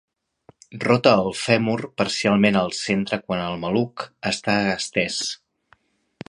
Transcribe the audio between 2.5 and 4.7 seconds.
al centre quan el maluc està